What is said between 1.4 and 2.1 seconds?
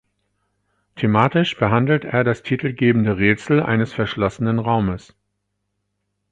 behandelt